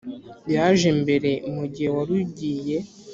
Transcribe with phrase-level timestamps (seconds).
[0.53, 2.77] yaje mbere mu gihe warugiye